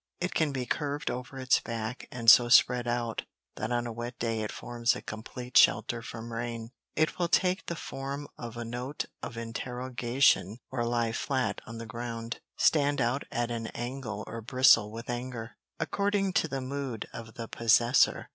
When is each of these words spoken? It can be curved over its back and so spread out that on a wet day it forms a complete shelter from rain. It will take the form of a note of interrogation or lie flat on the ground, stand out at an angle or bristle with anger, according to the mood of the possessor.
It 0.19 0.33
can 0.33 0.51
be 0.51 0.65
curved 0.65 1.11
over 1.11 1.37
its 1.37 1.59
back 1.59 2.07
and 2.11 2.27
so 2.31 2.49
spread 2.49 2.87
out 2.87 3.23
that 3.57 3.71
on 3.71 3.85
a 3.85 3.93
wet 3.93 4.17
day 4.17 4.41
it 4.41 4.51
forms 4.51 4.95
a 4.95 5.01
complete 5.03 5.55
shelter 5.55 6.01
from 6.01 6.33
rain. 6.33 6.71
It 6.95 7.19
will 7.19 7.27
take 7.27 7.67
the 7.67 7.75
form 7.75 8.27
of 8.35 8.57
a 8.57 8.65
note 8.65 9.05
of 9.21 9.37
interrogation 9.37 10.57
or 10.71 10.83
lie 10.87 11.11
flat 11.11 11.61
on 11.67 11.77
the 11.77 11.85
ground, 11.85 12.39
stand 12.57 12.99
out 12.99 13.25
at 13.31 13.51
an 13.51 13.67
angle 13.77 14.23
or 14.25 14.41
bristle 14.41 14.91
with 14.91 15.07
anger, 15.07 15.51
according 15.79 16.33
to 16.33 16.47
the 16.47 16.61
mood 16.61 17.07
of 17.13 17.35
the 17.35 17.47
possessor. 17.47 18.29